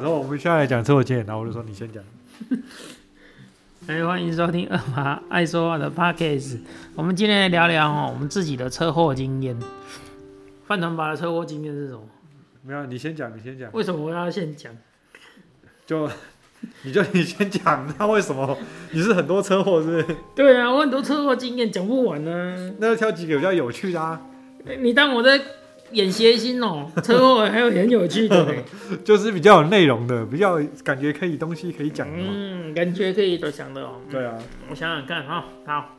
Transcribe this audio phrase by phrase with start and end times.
[0.00, 2.02] 讲说我们现在来讲车祸经验，然后我就说你先讲。
[3.86, 6.58] 哎，欢迎收听二马爱说话的 Podcast。
[6.94, 9.54] 我们今天来聊聊哦，我们自己的车祸经验。
[10.66, 12.00] 范团拔的车祸经验是什么？
[12.62, 13.70] 没有，你先讲，你先讲。
[13.74, 14.74] 为什么我要先讲？
[15.84, 16.08] 就
[16.84, 18.56] 你就 你先讲，那为什么
[18.92, 20.16] 你是很多车祸是不是？
[20.34, 24.18] 对啊，我很多车祸经验讲不完呢、那就挑几个比较有趣的啊，
[24.66, 25.38] 哎你当我在
[25.92, 26.90] 演谐星哦？
[27.02, 28.64] 车祸还有很有趣的嘞。
[29.04, 32.30] 就是比较有内容的，比较感觉可以东西可以讲的嘛。
[32.32, 34.00] 嗯，感觉可以都想的哦。
[34.10, 34.36] 对啊，
[34.70, 35.98] 我想想看哈、好，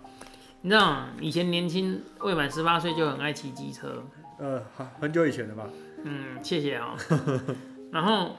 [0.61, 4.03] 你知道以前年轻未满十八岁就很爱骑机车，
[4.39, 5.67] 呃，很很久以前了吧。
[6.03, 6.95] 嗯，谢谢啊、
[7.91, 8.35] 然后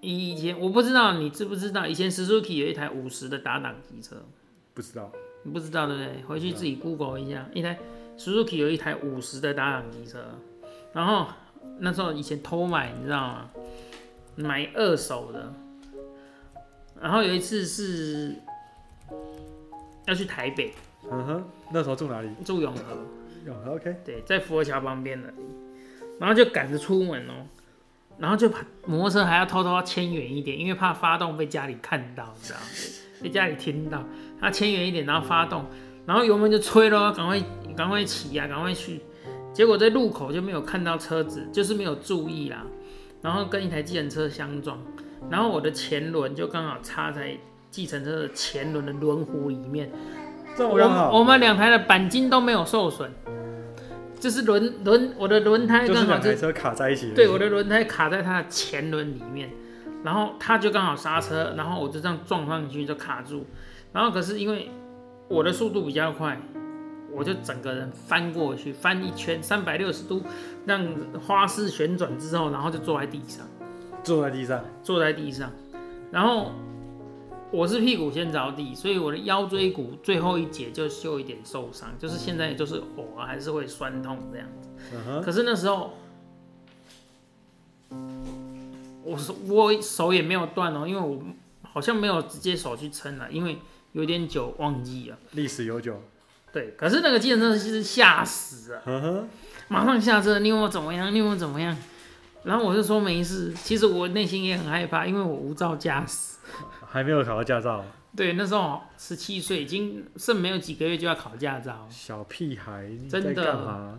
[0.00, 4.16] 以前我不知道你知不知道，以前 Suzuki 有一台五十的打档机车，
[4.72, 5.10] 不知道，
[5.42, 6.22] 你不知道对不对？
[6.26, 7.78] 回去自己 Google 一下，一台
[8.18, 10.18] Suzuki 有一台五十的打档机车，
[10.92, 11.26] 然后
[11.78, 13.50] 那时候以前偷买，你知道吗？
[14.36, 15.52] 买二手的，
[17.00, 18.34] 然后有一次是
[20.06, 20.72] 要去台北。
[21.10, 22.28] 嗯哼，那时候住哪里？
[22.44, 22.82] 住永和，
[23.44, 25.32] 永和 OK，对，在佛桥旁边的，
[26.18, 27.46] 然后就赶着出门哦，
[28.18, 32.66] 然后就把摩托车还要偷偷牵远一点，因为怕发动被家里看到，你知道吗？
[33.22, 34.04] 被家里听到，
[34.40, 35.64] 他牵远一点，然后发动，
[36.06, 37.42] 然后油门就吹咯，赶快
[37.76, 39.00] 赶快骑呀、赶快去。
[39.52, 42.64] 结果在路口就没有看到车子，就是没有注意啦，
[43.22, 44.78] 然后跟一台计程车相撞，
[45.30, 47.36] 然后我的前轮就刚好插在
[47.70, 53.10] 计程车的前轮的轮毂里面，我这么刚好，我们两台的钣金都没有受损，
[54.20, 57.12] 就是轮轮我的轮胎就是刚好就两台车卡在一起。
[57.14, 59.50] 对我的轮胎卡在它的前轮里面，
[60.04, 63.46] 然后它就刚好刹车，然后我就这样撞上去就卡住，
[63.92, 64.70] 然后可是因为
[65.28, 66.40] 我的速度比较快，
[67.12, 70.22] 我就整个人翻过去，翻一圈三百六十度，
[70.64, 70.86] 让
[71.26, 73.46] 花式旋转之后，然后就坐在地上，
[74.04, 74.64] 坐在地上。
[74.82, 75.50] 坐在地上，
[76.12, 76.52] 然后
[77.50, 84.46] 我是屁股先着地，所以我的腰椎骨最后一节就有一点受伤，就是现在就是偶尔还是会酸痛这样。
[84.92, 85.94] 嗯哼，可是那时候，
[89.02, 91.20] 我手我手也没有断哦，因为我
[91.62, 93.58] 好像没有直接手去撑了，因为
[93.96, 95.16] 有点久忘记了。
[95.32, 96.02] 历史悠久。
[96.52, 99.26] 对，可是那个计程车是吓死了，
[99.68, 101.14] 马上下车，你问我怎么样？
[101.14, 101.74] 你问我怎么样？
[102.44, 106.36] 然后我就说没事，其实我内心也很害怕，因为我无照驾驶。
[106.86, 107.84] 还没有考到驾照，
[108.14, 111.86] 对，那时候十七岁，已经剩没有几个月就要考驾照。
[111.90, 113.98] 小屁孩，你真的在干嘛？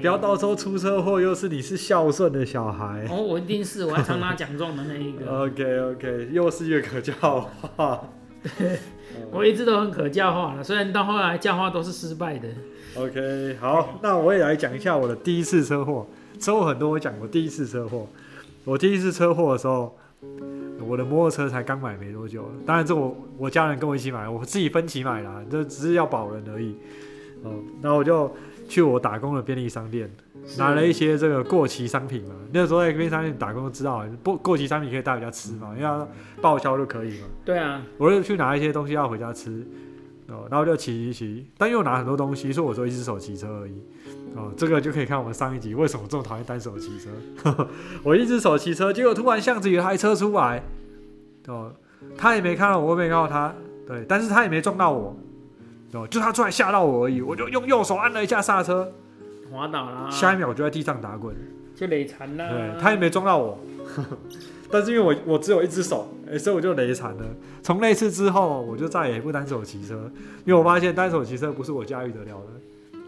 [0.00, 3.06] 不要到时候出车祸，又是你是孝顺的小孩。
[3.08, 5.26] 哦，我一定是，我要常拿奖状的那一个。
[5.46, 8.08] OK OK，又是一个可教化。
[9.30, 12.48] 我一直都很可教化了，虽然到后来教化都是失败的。
[12.96, 16.06] OK，好，那我也来讲一下我的第一次车祸。
[16.38, 18.06] 车祸很多，我讲过第一次车祸。
[18.64, 19.96] 我第一次车祸的时候，
[20.86, 26.74] 我的摩托车才刚买没多久，当然这我我家人跟我一起买，我自己分期买啦，这只是要保人而已。
[27.42, 28.30] 哦，然后我就
[28.68, 30.10] 去我打工的便利商店，
[30.58, 32.34] 拿了一些这个过期商品嘛。
[32.52, 36.06] 那时候在便利商店打工都知道，不过期商品可以带回家吃嘛，因为它
[36.40, 37.26] 报销就可以嘛。
[37.44, 39.66] 对啊，我就去拿一些东西要回家吃，
[40.28, 43.74] 哦，然后就骑骑骑，但又拿很多东西，所以我只有一只手骑车而已。
[44.36, 47.68] 哦，这个就可以看我们上一集为什么这么讨厌单手骑车。
[48.04, 50.62] 我一只手骑车，结果突然巷子有台车出来，
[51.48, 51.72] 哦，
[52.16, 53.52] 他也没看到我，我也没看到他，
[53.88, 55.16] 对，但是他也没撞到我，
[55.94, 58.92] 哦，就他突然吓到我而已，我就用右手按了一下刹车，
[59.50, 61.34] 滑倒了，下一秒我就在地上打滚。
[61.74, 62.48] 就累残了。
[62.50, 63.58] 对，他也没撞到我，
[64.70, 67.24] 但是因为我我只有一只手，哎、所以我就累残了。
[67.62, 69.94] 从那次之后，我就再也不单手骑车，
[70.44, 72.98] 因为我发现单手骑车不是我驾驭得了的。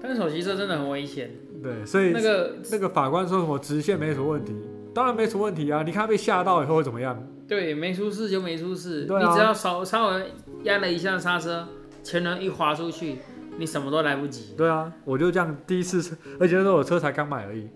[0.00, 1.30] 单手骑车真的很危险。
[1.62, 4.54] 对，所以那个那个法官说什么直线没什么问题，
[4.94, 5.82] 当然没什么问题啊。
[5.82, 7.22] 你看他被吓到以后会怎么样？
[7.46, 10.32] 对，没出事就没出事，啊你只要稍稍微
[10.62, 11.68] 压了一下刹车，
[12.02, 13.18] 前轮一滑出去，
[13.58, 14.54] 你什么都来不及。
[14.56, 17.68] 对啊，我就这样第一次车，而且那时候我车才刚买而已，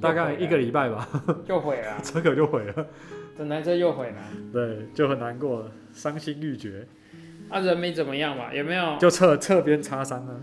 [0.00, 1.08] 大概一个礼拜吧，
[1.46, 2.86] 就毁了， 车壳就毁了。
[3.36, 4.16] 整台车又毁了。
[4.52, 6.86] 对，就很难过了，伤心欲绝，
[7.48, 8.52] 啊，人没怎么样吧？
[8.52, 10.40] 有没有就侧侧边擦伤了，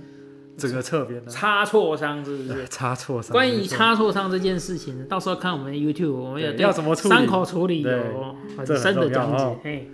[0.57, 2.23] 整个侧边呢，擦挫伤？
[2.23, 2.65] 是不是？
[2.67, 3.33] 擦错伤。
[3.33, 9.87] 关于擦错伤这件事情，到时候看我们的 YouTube，我们有要怎么处理伤口处理对有很深的讲解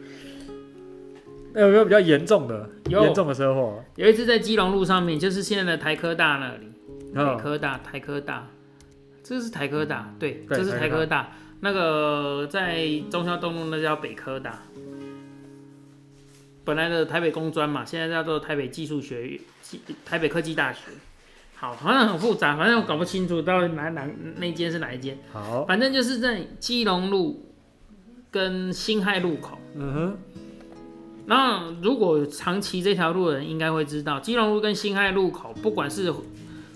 [1.54, 3.04] 那有没有比较严重的、有。
[3.04, 3.84] 严重的车祸？
[3.96, 6.66] 有一次在基隆路上面，就是现在的台科大那里，
[7.14, 8.48] 台嗯，科大，台科大，
[9.24, 11.32] 这是台科大，对，这是对台科大。
[11.62, 14.64] 那个在中孝东路那叫北科大，
[16.64, 20.92] 本来的台北工专嘛，现在叫做台北技术学院，技台北科技大学。
[21.54, 27.54] 好，好像很复杂，反正我搞不清楚到底哪哪那间是哪一间，好，反正就是在基隆路
[28.32, 29.60] 跟辛亥路口。
[29.76, 30.18] 嗯哼，
[31.32, 36.14] 那如果长期这条路的人应该会知道，基隆路跟新海路口，不管是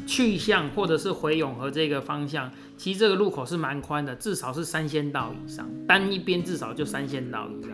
[0.08, 7.72] 去向或者是回永和这个方向，其实这个路口是蛮宽的，至少是三线道以上，单一边至少就三线道以上。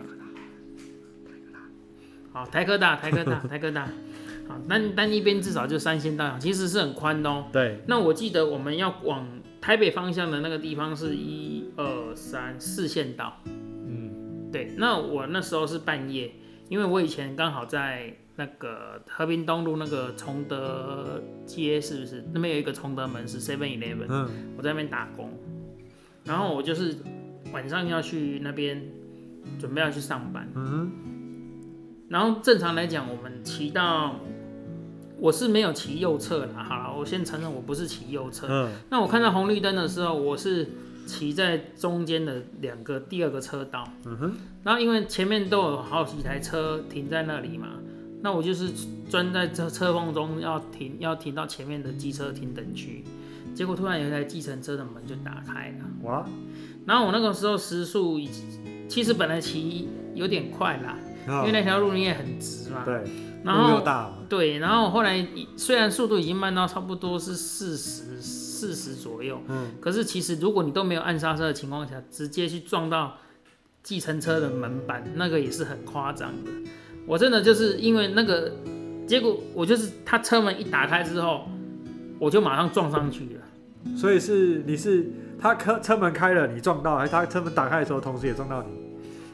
[2.33, 3.85] 好，台科大，台科大， 台科大，
[4.47, 7.45] 好，单单一边至少就三线道其实是很宽的哦。
[7.53, 9.27] 对，那我记得我们要往
[9.61, 13.37] 台北方向的那个地方是一二三四线道。
[13.45, 16.33] 嗯，对，那我那时候是半夜，
[16.71, 22.23] 因为我以前刚好在那个和平东路那个崇德街，是不是？
[22.33, 25.29] 那边有一个崇德门是 Seven Eleven，嗯，我在那边打工，
[26.23, 26.95] 然后我就是
[27.51, 28.81] 晚上要去那边
[29.59, 30.89] 准备要去上班，嗯，
[32.07, 34.15] 然后正常来讲，我们骑到
[35.19, 40.69] 我是没有骑右侧的，好了，我先承认我不是骑右侧，嗯，那我看到红绿灯的时候，我是
[41.05, 43.87] 骑在中间的两个第二个车道。
[44.05, 44.33] 嗯哼，
[44.63, 47.67] 然后因为前面都有好几台车停在那里嘛，
[48.21, 48.69] 那我就是
[49.09, 53.03] 钻在车车缝中要停，要停到前面的机车停等区。
[53.53, 56.25] 结果突然有一台计程车的门就打开了，哇，
[56.85, 58.29] 然后我那个时候时速已
[58.87, 62.77] 其实本来骑有点快啦，因因为那条路你也很直嘛。
[62.77, 63.03] 啊对，
[63.43, 65.27] 然后大，对，然后后来
[65.57, 68.21] 虽然速度已经慢到差不多是四十
[68.61, 73.17] 四十左右，嗯，可是其实如果你都没有按刹车的情况下，直接去撞到
[73.81, 76.51] 计程车的门板，那个也是很夸张的。
[77.07, 78.51] 我真的就是因为那个
[79.07, 81.49] 结果，我就是他车门一打开之后，
[82.19, 83.97] 我就马上撞上去了。
[83.97, 88.69] 所以是你是他车车门开了，你撞到，还是他车门打开的时候，同时也撞到你？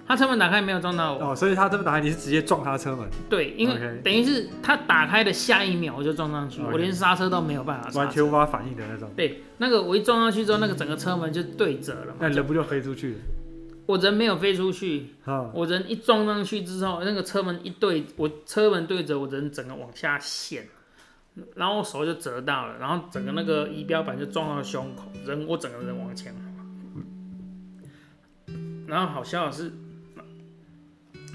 [0.08, 8.00] 他车门打开没有撞到我，哦，所以他车门打开，你是直接撞他车门，对，因为 OK 等于是他打开的下一秒我就撞上去，OK 我连刹车都没有办法刹车。
[8.00, 12.16] 完全无法反应的那种，对，那个我一撞上去之后，那个整个车门就对折了嘛。
[12.20, 13.20] 那人不就飞出去了？
[13.86, 20.68] 我人没有飞出去，啊，我人一撞上去之后，那个车门一对，我车门对着我人整个往下陷，
[21.56, 26.42] 然后我手就折到了，然后整个那个仪表板就撞到胸口，人我整个人往前滑。
[28.88, 29.72] 然后好笑的是，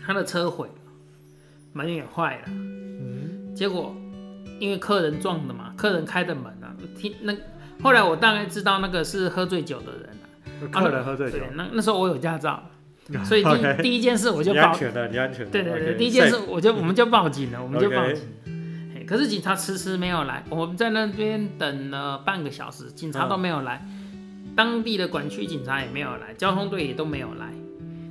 [0.05, 0.75] 他的车毁了，
[1.73, 2.43] 门也坏了。
[2.49, 3.95] 嗯，结果
[4.59, 7.35] 因为客人撞的嘛，客人开的门啊，听那
[7.83, 10.25] 后来我大概知道那个是喝醉酒的人啊。
[10.71, 11.39] 客人喝醉酒。
[11.39, 12.71] 对，，那那时候我有驾照，
[13.25, 18.23] 所以第第一件事我就你报安全的，你安全的，对对对第一件事我就我们就报警了， 我们就报警。
[18.95, 23.85] 嘿可是警察迟迟没有来，我们在那边等了半个小时，警察都没有来，
[24.55, 27.53] 当地的管区警察也没有来，交通队也都没有来，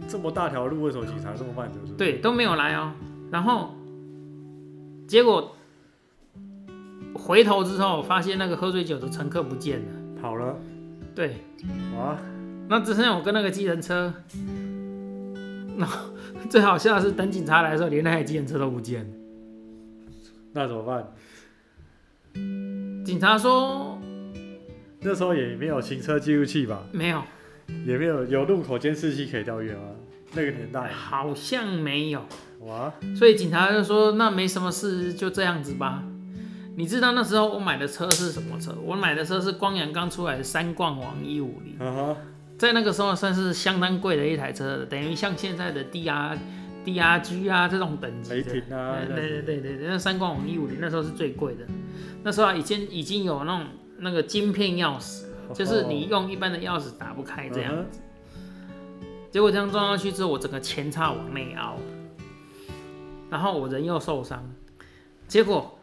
[0.07, 1.71] 这么大条路，为什么警察这么慢？
[1.71, 2.94] 就是对，都没有来哦。
[3.31, 3.75] 然后
[5.07, 5.56] 结果
[7.13, 9.86] 回头之后，发现那个喝醉酒的乘客不见了。
[10.21, 10.56] 跑了，
[11.15, 11.38] 对，
[11.98, 12.18] 哇，
[12.68, 14.13] 那只剩下我跟那个计程车。
[15.77, 16.12] 然 后
[16.50, 19.09] 最好笑的是，等警察来的时候，连那台计程车都不见了。
[20.54, 21.12] 那怎么办？
[23.04, 24.00] 警察说
[25.00, 27.24] 那时候也没有行车记录器吧，没有，
[27.85, 29.81] 也没有有路口监视器可以调阅吗？
[30.33, 32.25] 那个年代，好像没有。
[32.62, 36.03] 哇，所以警察就说：“那没什么事，就这样子吧。”
[36.77, 38.73] 你知道那时候我买的车是什么车？
[38.81, 41.77] 我买的车是光阳刚出来的三冠王一五零，
[42.57, 46.37] 在那个时候算是相当贵的一台车了，等于像现在的 D R
[46.85, 48.54] D R G 啊这种等级雷的。
[48.54, 51.66] 霆啊，对对对对对，那三冠王一五零那时候是最贵的，
[52.23, 57.76] 那时候啊已经已经有那种那个晶片钥匙了，就是你用一般的钥匙打不开这样。
[57.92, 58.00] 子
[59.31, 61.78] 结果这样撞上去之后，我整个前叉往内凹，
[63.30, 64.44] 然后我人又受伤，
[65.28, 65.80] 结果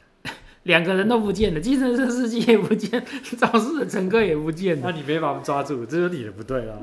[0.64, 3.02] 两个人都不见了，计程车司机也不见，
[3.38, 4.82] 肇事的乘客也不见了。
[4.84, 6.74] 那你没把他们抓住，这是你的不对啦。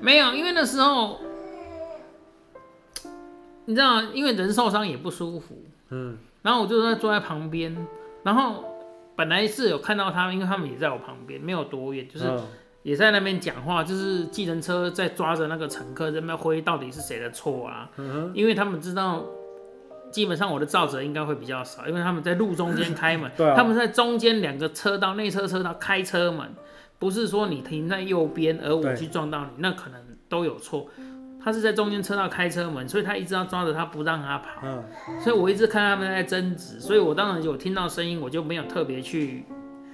[0.00, 1.18] 没有，因为那时候
[3.64, 5.56] 你知道，因为人受伤也不舒服，
[5.90, 7.76] 嗯，然后我就在坐在旁边，
[8.22, 8.64] 然后
[9.16, 12.40] 本来是有看到他们，因为他们也在我旁边，没有多远，就是嗯
[12.82, 17.88] 也在那边讲话，就是计程车在抓着那个乘客在那边挥，到底是谁的错啊？
[17.96, 19.24] 嗯，因为他们知道，
[20.10, 26.48] 基本上我的照责应该会比较少，因为他们在路中间开门， 啊他们在中间两个车道内侧车道开车门，
[26.98, 30.88] 不是说你停在右边而我去撞到你，那可能都有错。
[31.44, 34.84] 他是在中间车道开车门，所以他一直要抓着他不让他跑，嗯，
[35.20, 39.44] 所以我一直看他们在争执，所以我当然有听到声音，我就没有特别去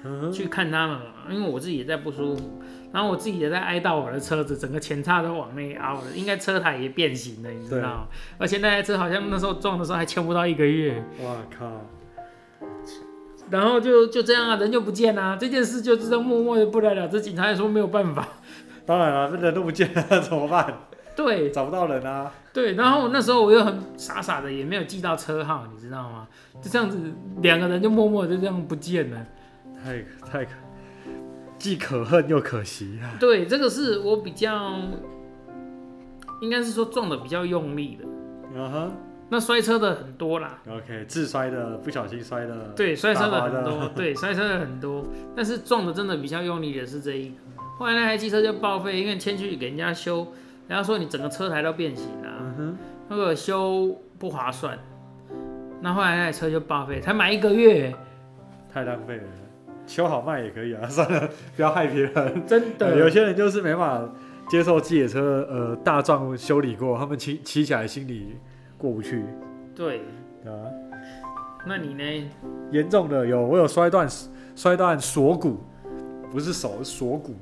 [0.04, 2.60] 嗯，去看他们嘛，因为我自己也在不舒服，
[2.92, 8.06] 然后我自己也在哀悼我的车子，整个前叉都往内凹了，应该车台也变形了，你知道吗？
[8.38, 11.84] 而且那台车好像那时候撞的时候还签不到一个月，哇靠，
[13.50, 18.28] 然后就就这样啊，人就不见啦、这件事就这样默默的不了了之，警察也说没有办法。
[18.86, 20.72] 当然了，人都不见了，怎么办？
[21.24, 22.32] 对找不到人啊。
[22.52, 26.28] 对，然后那时候我又很傻傻的，也没有记到车号，你知道吗？
[26.62, 26.98] 就这样子，
[27.42, 29.26] 两个人就默默的就这样不见了。
[29.82, 30.52] 太太可，
[31.58, 33.18] 既可恨又可惜啊。
[33.18, 34.76] 对，这个是我比较，
[36.40, 38.04] 应该是说撞的比较用力的。
[38.54, 38.92] 嗯哼
[39.30, 45.04] 那摔车的很多啦，，OK，自摔的，不小心摔的，对，摔车的很多， 对，摔车的很多，
[45.36, 47.34] 但是撞的真的比较用力的是这一个。
[47.78, 50.26] 后来那台机车就报废，因为牵去给人家修，
[50.68, 52.76] 人家说你整个车台都变形了、
[53.08, 54.78] 那个修不划算。
[55.80, 57.94] 那后来那台车就报废，才买一个月，
[58.72, 59.22] 太浪费了。
[59.86, 62.46] 修好卖也可以啊，算了，不要害别人。
[62.46, 62.98] 真的。
[62.98, 64.14] 有些人就是没办法
[64.50, 68.36] 接受自己的车，呃，大撞修理过，他们骑骑起来心里
[68.76, 69.24] 过不去，
[69.74, 70.00] 对，
[70.44, 70.52] 啊？
[71.66, 72.30] 那你呢？
[72.70, 74.06] 严重的有，我有摔断
[74.54, 75.58] 摔断锁骨，
[76.30, 77.34] 不是手，是锁骨。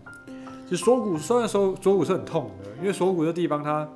[0.67, 3.89] 就锁骨虽然锁锁骨是很痛的，因为锁骨这地方它，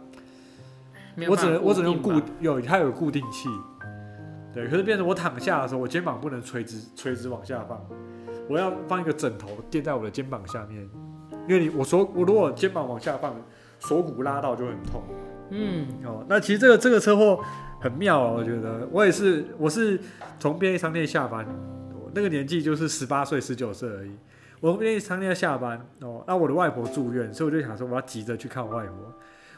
[1.28, 3.48] 我只能我只能用固有它有固定器，
[4.54, 4.68] 对。
[4.68, 7.84] 可是变成我躺下的时候，我肩膀不能垂直垂直往下放，
[8.48, 10.88] 我要放一个枕头垫在我的肩膀下面，
[11.48, 13.34] 因为你我锁我如果肩膀往下放，
[13.80, 15.02] 锁骨拉到就很痛。
[15.50, 17.42] 嗯，哦，那其实这个这个车祸
[17.80, 20.00] 很妙啊，我觉得我也是，我是
[20.38, 21.44] 从便利商店下班，
[22.00, 24.12] 我那个年纪就是十八岁、十九岁而已。
[24.60, 25.86] 我从便利商店下班？
[26.00, 28.94] 哦，那我的外婆住院，所以我就想说我要急着去看我外婆，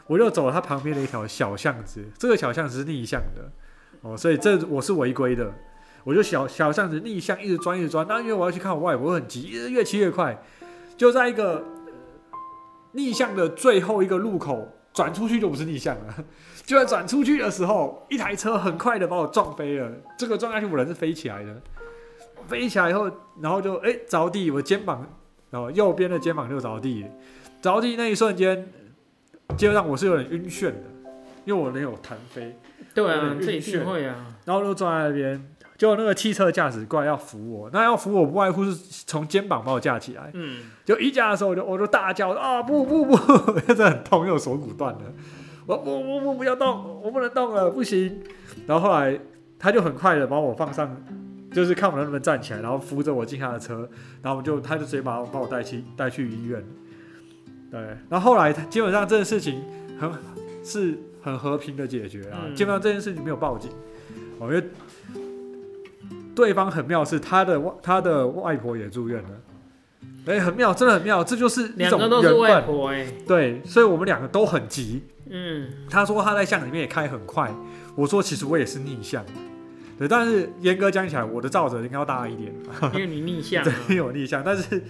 [0.07, 3.51] 我就走了她旁边的一条小巷子，这个小巷子是逆向的。
[4.01, 5.53] 哦，所以这我是违规的，
[6.03, 10.41] 我就小小巷子逆向一直钻一直钻，那因为我要去看我外婆，我很急，越骑越快，
[10.97, 11.63] 就在一个
[12.93, 16.15] 逆向的最后一个路口转出去就不是逆向了。
[16.65, 19.91] 就在转出去的时候，一台车很快的把我撞飞了。
[20.17, 21.61] 这个撞下去，我人是飞起来的，
[22.47, 23.09] 飞起来以后，
[23.41, 25.05] 然后就哎、着地，我肩膀，
[25.49, 27.05] 然后右边的肩膀就着地，
[27.61, 28.67] 着地那一瞬间，
[29.57, 30.75] 基本上我是有点晕眩的，
[31.45, 32.57] 因为我没有弹飞，
[32.93, 34.27] 对啊这一定会啊。
[34.45, 38.73] 然后就坐在那边，结果那个汽车驾驶过来要扶我，那要扶我不外乎是
[39.05, 43.17] 从肩膀把我架起来，嗯，就一架的时候，我就我就大叫啊不不不，
[43.61, 45.01] 真的 很痛，因为我手骨断了。
[45.65, 48.21] 我不不不不要动，我不能动了，不行。
[48.67, 49.17] 然后后来
[49.57, 50.93] 他就很快的把我放上，
[51.53, 53.87] 就是看我能不能站起来，然后扶着我进他的车，
[54.21, 56.63] 然后我们就他就直接把我把我带去带去医院。
[57.71, 57.79] 对，
[58.09, 59.63] 然后后来基本上这件事情
[59.99, 60.11] 很
[60.63, 63.71] 是很和平的解决啊，嗯基本上这件事情没有报警，
[64.39, 64.63] 哦，因为
[66.35, 69.29] 对方很妙是他的外他的外婆也住院了。
[70.25, 73.25] 哎、很妙，真的很妙，这就是一两种缘分。
[73.27, 75.03] 对，所以我们两个都很急。
[75.29, 77.53] 嗯，他说他在巷里面也开很快，
[77.93, 79.25] 我说其实我也是逆向。
[79.97, 82.53] 对，但是严格讲起来，我的罩着应该要大一点，
[82.93, 84.43] 因为你逆向、 啊，对，有逆向。
[84.43, 84.83] 但是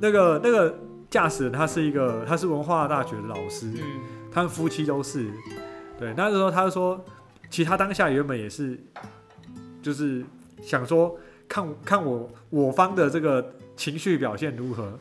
[0.00, 0.78] 那个那个
[1.08, 5.30] 驾驶人他是一个，他是文化大学的老师，嗯，他们夫妻都是。
[5.98, 7.04] 对，那时候他就说，
[7.48, 8.78] 其实他当下原本也是，
[9.80, 10.24] 就是
[10.60, 11.16] 想说
[11.48, 14.98] 看看我我方的这个情绪表现如何。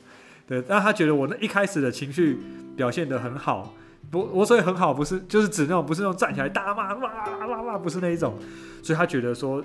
[0.48, 2.38] 对，但他觉得我那一开始的情绪
[2.76, 3.74] 表现得很好，
[4.12, 8.36] 不，我所以很好不是就是指那种不是那种站起来大骂哇哇哇哇，不是那一种，
[8.84, 9.64] 所以他觉得说，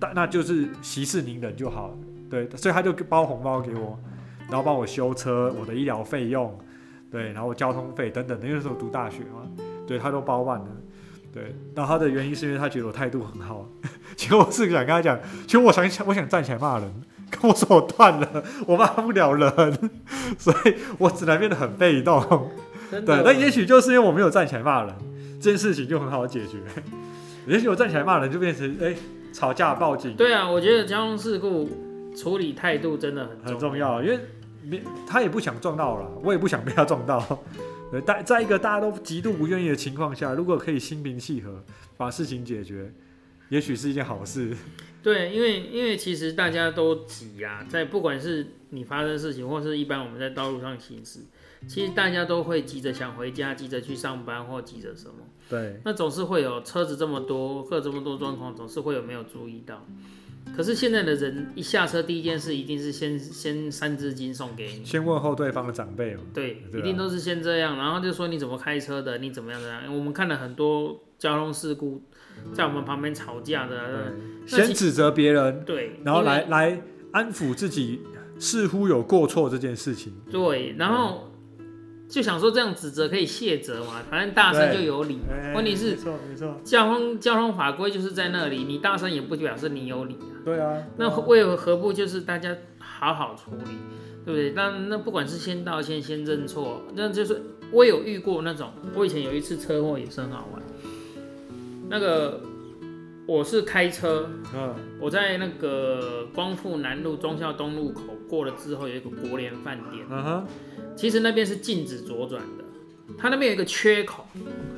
[0.00, 1.96] 那那就是息事宁人就好。
[2.28, 3.98] 对，所以他就包红包给我，
[4.48, 6.58] 然后帮我修车，我的医疗费用，
[7.10, 9.48] 对，然后交通费等等的，因为那时候读大学嘛，
[9.86, 10.66] 对他都包办了。
[11.32, 13.66] 对，然后他的原因是因为他觉得我态度很好，
[14.16, 16.92] 其实我是想跟他讲，其实我想想，我想站起来骂人，
[17.30, 19.90] 跟我说我断了，我骂不了人，
[20.38, 22.50] 所以我只能变得很被动。
[22.90, 24.94] 对，那也许就是因为我没有站起来骂人，
[25.40, 26.58] 这件事情就很好解决。
[27.46, 28.94] 也许我站起来骂人，就变成哎、
[29.32, 31.68] 吵架报警，对啊，我觉得交通事故
[32.16, 34.18] 处理态度真的很很重重要，因为
[34.62, 37.40] 没他也不想撞到了，我也不想被他撞到。
[37.90, 41.64] 对，在在一个大家都极度不愿意的情况下，如果可以心平气和
[41.96, 42.92] 把事情解决，
[43.48, 44.54] 也许是一件好事。
[45.02, 51.20] 对，因为因为其实大家都急啊，在不管是你发生事情，或是一般我们在道路上行驶，
[51.66, 55.14] 其实大家都会急着想回家，急着去上班，或急着什么。
[55.48, 59.84] 对，那总是会有车子这么多，会有这么多状况，总是会有没有注意到。
[60.56, 66.22] 可是现在的人一下车，第一件事一定是先先三字经送给你，先问候对方的长辈嘛。
[66.32, 72.02] 对，对啊一定都是先这样，然后就说你怎么开车的，你怎么样的、我们看了很多交通事故，
[72.54, 74.14] 在我们旁边吵架的，
[74.46, 76.80] 先指责别人，对，然后来来
[77.12, 78.00] 安抚自己
[78.38, 80.14] 似乎有过错这件事情。
[80.30, 81.27] 对，然后
[82.08, 85.20] 就想说这样指责可以卸责嘛，反正大声就有理。
[85.30, 90.40] 哎问题是没错没错，交通交通法规就是在那里，你大声也不表示你有理啊。
[90.44, 93.72] 对啊，那为何不就是大家好好处理，
[94.24, 94.52] 对不对？
[94.56, 100.62] 那那不管是先道歉、先认错，那就是我有遇过那种，我以前有一次车祸也是很好玩。
[101.90, 102.40] 那个
[103.26, 110.46] 我是开车，嗯我在那个光复南路忠孝东路口过了之后，有一个国联饭店，嗯哼，
[110.94, 112.64] 其实那边是禁止左转的，
[113.16, 114.26] 它那边有一个缺口，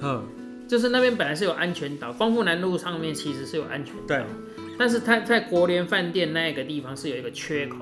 [0.01, 0.23] 嗯，
[0.69, 4.03] 就是那边本来是有安全岛，光复南路上面其实是有安全岛。
[4.07, 4.25] 对，
[4.79, 7.79] 但是它在国联饭店那个地方是有一个缺口，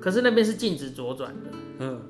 [0.00, 1.50] 可是那边是禁止左转的。
[1.80, 2.00] 嗯。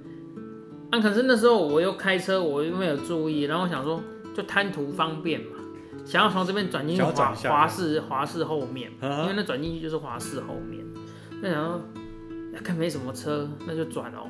[0.91, 4.01] 啊，可是那时候我又开车，我又没有注意，然后我想说
[4.33, 5.57] 就贪图方便嘛，
[6.05, 10.87] 想要从这边转进去华华视华视后面，啊因为那转进去就是华视后面。
[11.43, 12.01] 那想说哎
[12.63, 14.29] 看没什么车，那就转哦。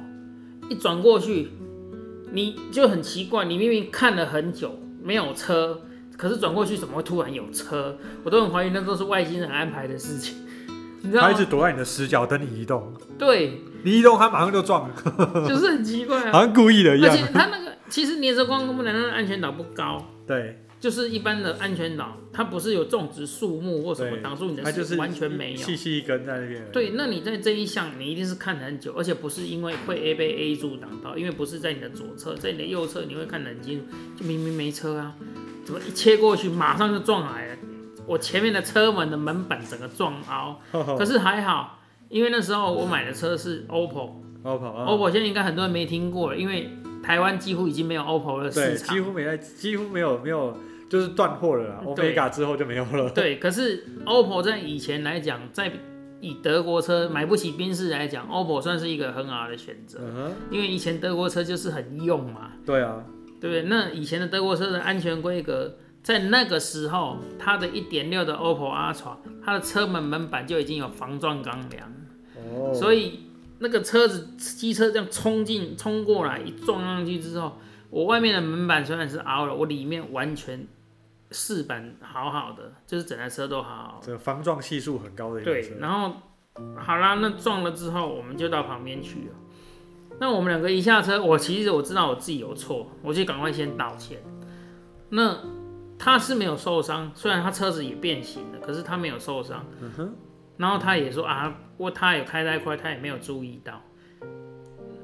[0.69, 1.51] 一转过去，
[2.33, 5.81] 你就很奇怪，你明明看了很久没有车，
[6.17, 7.97] 可是转过去怎么会突然有车？
[8.25, 10.37] 我都很怀疑那都是外星人安排的事情，
[11.03, 11.45] 你知道他一直？
[11.45, 16.33] 躲在你的死角等你移动，对，你移动他马上就撞了，就是很奇怪啊。
[16.35, 17.33] 好像故意的一样而且。
[17.33, 25.57] 他那个其实连着光公布南那个安全岛不高，对，就是一般的安全岛，它不是有种植树木或什么对挡住你的，它就是完全没有。
[25.57, 35.13] 细细一根在那边。，对，那你在这一项，你一定是看很久，而且不是因为会 A 被 A 阻挡到，因为不是在你的左侧，在你的右侧，你会看得很清楚，就明明没车啊，
[35.65, 37.57] 怎么一切过去马上就撞来了？
[38.07, 40.61] 我前面的车门的门板整个撞凹，
[40.97, 46.71] 可是还好，因为那时候我买的车是 OPPO，OPPO，OPPO，现在应该很多人没听过了，因为
[47.03, 49.01] 台湾几乎已经没有 OPPO 的，市场几。
[49.01, 50.57] 乎没在，几乎没有没有，
[50.89, 51.83] 就是断货了啦。
[51.95, 53.11] 对 Omega 之后就没有了。
[53.11, 55.71] 对，可是 OPPO 在以前来讲，在
[56.21, 63.05] 以德国车买不起宾士来讲，OPPO 算是一个很好的选择，嗯，因为以前德国车就是很用嘛，对啊，
[63.41, 63.63] 对不对？
[63.65, 71.93] 那以前的德国车的安全规格，在那个时候，它的一点六的 OPPO Ultra，它的车门门板就已经有防撞钢梁，
[72.51, 73.21] 哦，所以
[73.59, 77.59] 那个车子机车这样冲进冲过来，一撞上去之后，
[77.91, 80.67] 我外面的门板虽然是凹了，我里面完全
[81.31, 84.07] 饰板好好的，就是整台车都好好的。
[84.07, 85.75] 这个防撞系数很高的对，车。
[85.81, 86.15] 然后
[86.77, 89.35] 好啦，那撞了之后，我们就到旁边去了。
[90.19, 94.23] 那我们两个一下车，我其实我知道我自己有错，我就赶快先道歉。
[95.11, 95.37] 那
[95.99, 99.65] 他是没有受伤，虽然他车子也变形了，可是他没有受伤。
[99.81, 100.15] 嗯哼，
[100.57, 103.83] 然后他也说啊，我他也开太快，他也没有注意到。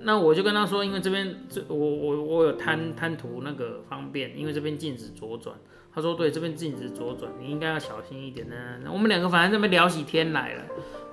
[0.01, 5.55] 那我就跟他说，因为这边这我我我有贪贪图那个方便，因为这边禁止左转。
[5.95, 8.57] 他说对，这边禁止左转，你应该要小心一点呢。
[8.93, 10.63] 我们两个反正这边聊起天来了，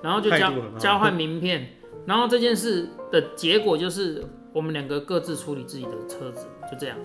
[0.02, 1.68] 然后就交交换名片，
[2.06, 6.96] 然后这件事的结果就是我们两个各自处理自己的车子，就这样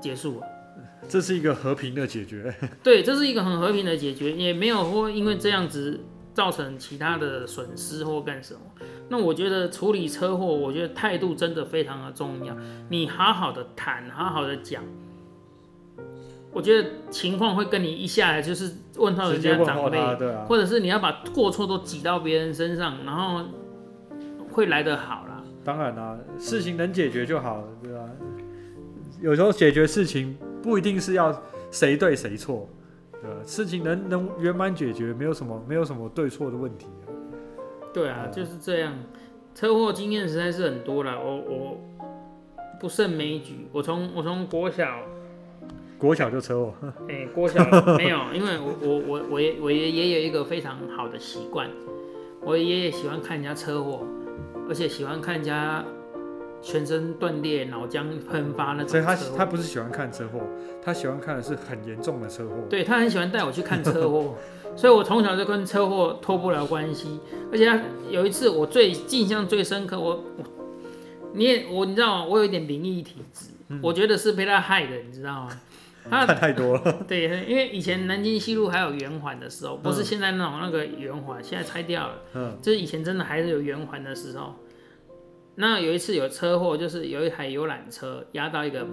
[0.00, 0.46] 结束了。
[1.08, 2.52] 这是一个和平的解决。
[2.82, 6.00] 对，这是一个很和平的解决，也没有说因为这样子
[6.34, 8.60] 造成其他的损失或干什么。
[9.08, 12.56] 那我觉得处理车祸，我觉得态度真的非常的重要。
[12.88, 14.82] 你好好的谈，好好的讲，
[16.56, 23.44] 我觉得情况会跟你一下来就是问到直人家长辈，对啊，或者是你要把过错都挤到别人身上，然后
[24.50, 25.44] 会来得好啦。
[25.62, 28.00] 当然啦、事情能解决就好了，对吧、
[29.20, 32.66] 有时候解决事情不一定是要谁对谁错，
[33.20, 33.36] 对吧？
[33.44, 36.86] 事情能能圆满解决，没有什么没有什么对错的问题、
[37.92, 38.94] 对啊，就是这样。
[39.54, 41.80] 车祸经验实在是很多了，我我
[42.80, 43.68] 不胜枚举。
[43.72, 45.00] 我从我从国小，
[45.98, 46.74] 国小就车祸，
[47.08, 47.64] 哎、国小
[47.96, 51.68] 没有， 因为我我我我也我也也有一个非常好的习惯，
[52.42, 54.06] 我爷爷喜欢看人家车祸，
[54.68, 55.84] 而且喜欢看人家
[56.60, 60.40] 全身断裂、脑浆喷发那种所以他他不是喜欢看车祸，
[60.82, 62.54] 他喜欢看的是很严重的车祸。
[62.68, 64.34] 对他很喜欢带我去看车祸，
[64.76, 67.20] 所以我从小就跟车祸脱不了关系。
[67.50, 67.80] 而且他
[68.10, 70.44] 有一次我最印象最深刻，我我
[71.32, 72.26] 你也我你知道吗？
[72.28, 73.46] 我有一点灵异体质，
[73.82, 75.50] 我觉得是被他害的，你知道吗？
[76.10, 82.22] 他看太多了， 对，因为以前南京西路还有圆环的时候，不是嗯现在那种那个圆环，现在拆掉了。
[82.34, 84.54] 嗯，就是以前真的还是有圆环的时候。
[85.58, 88.86] 那有一次有车祸，就是有一台游览车压到一个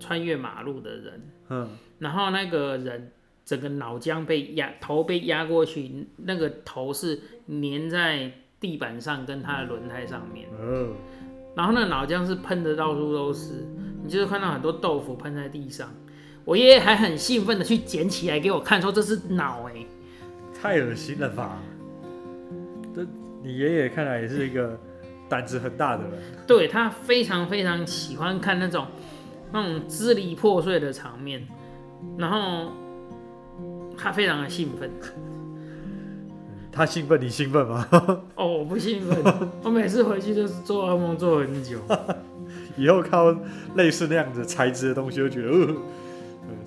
[0.00, 3.12] 穿越马路的人，嗯，然后那个人
[3.44, 10.94] 整个脑浆被压，头被压过去，那个头是粘在地板上跟他的轮胎上面，嗯，
[11.54, 13.66] 然后那个脑浆是喷的到处都是，
[14.02, 15.92] 你就是看到很多豆腐喷在地上。
[16.46, 19.84] 我爷爷还很兴奋的去捡起来给我看，说这是脑哎、
[20.54, 21.58] 太恶心了吧！
[22.94, 23.04] 这
[23.42, 24.78] 你爷爷看来也是一个
[25.28, 26.12] 胆子很大的人。
[26.46, 28.86] 对他非常非常喜欢看那种
[29.52, 31.44] 那种支离破碎的场面，
[32.16, 32.70] 然后
[33.98, 34.88] 他非常的兴奋。
[36.70, 37.88] 他兴奋，你兴奋吗？
[38.36, 41.80] 哦，我不兴奋， 我每次回去就是做噩梦做很久。
[42.78, 43.36] 以后看到
[43.74, 45.74] 类似那样子材质的东西，就觉得，呃，呃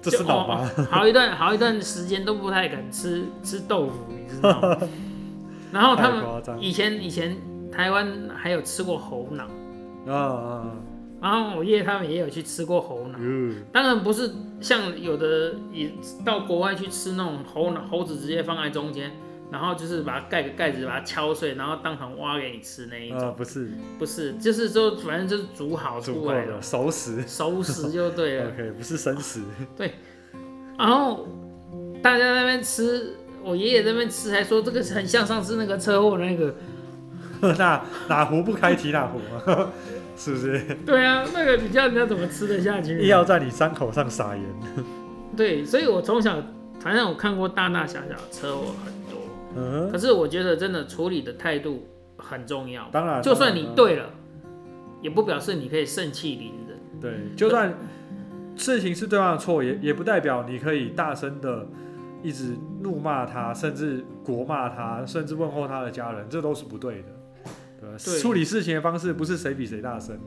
[0.02, 0.72] 这是就脑吗？
[0.78, 4.78] 哦好一段好一段时间都不太敢吃吃豆腐，你知道吗？
[5.72, 6.24] 然后他们
[6.60, 7.38] 以前以前
[7.72, 9.44] 台湾还有吃过猴脑，
[10.12, 10.72] 啊啊！
[11.22, 13.18] 然后我爷爷他们也有去吃过猴脑。
[13.20, 14.32] 嗯，当然不是
[14.62, 15.92] 像有的也
[16.26, 19.12] 到国外去吃那种猴脑，猴子直接放在中间，
[19.52, 23.20] 然后就是把它盖个盖子，把它敲碎，然后当场挖给你吃那一种。
[23.20, 27.24] 啊，不是不是，就是说反正就是煮好出来的的，熟食。
[27.28, 28.50] 熟食就对了。
[28.50, 29.42] OK，不是生食。
[29.76, 29.94] 对
[30.78, 31.28] 然后
[32.02, 36.56] 大家在那边吃，我爷爷在那边吃，还说这个很像上次那个车祸那个。
[37.58, 39.72] 那哪壶不开提哪壶嘛，
[40.18, 40.62] 是不是？
[40.86, 43.00] 对啊，那个你叫人家怎么吃得下去？
[43.00, 44.44] 硬要在你伤口上撒盐。
[45.38, 46.36] 对，所以我从小
[46.82, 48.76] 反正我看过大大小小的车祸
[49.56, 52.90] 嗯，可是我觉得真的处理的态度很重要。
[52.92, 54.12] 当然，就算，你对了，
[55.02, 56.78] 也不表示你可以盛气凌人。
[57.02, 57.74] 对，就算
[58.56, 61.68] 事情是对方的错，也也不代表你可以大声的
[62.22, 67.08] 一直怒骂他，甚至国骂他，甚至问候他的家人，这都是不对的。
[67.80, 70.20] 对，对处理事情的方式不是谁比谁大声。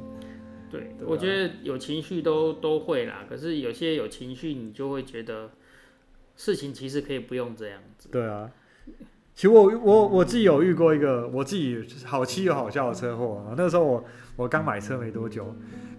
[0.70, 5.50] 对，对啊我觉得有情绪都都会啦，可是有些有情绪，你就会觉得
[6.34, 8.08] 事情其实可以不用这样子。
[8.10, 8.50] 对啊，
[9.34, 13.54] 其实我我我自己有遇过一个我自己好气又好笑的车祸啊。
[13.56, 14.04] 那时候我
[14.36, 15.44] 我刚买车没多久，